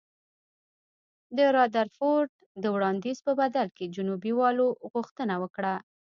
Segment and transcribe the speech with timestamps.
[1.37, 2.31] د رادرفورډ
[2.63, 5.75] د وړاندیز په بدل کې جنوبي والو غوښتنه وکړه.